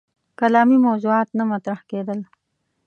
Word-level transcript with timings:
کلامي 0.39 0.77
موضوعات 0.87 1.29
نه 1.37 1.43
مطرح 1.51 1.79
کېدل. 1.89 2.19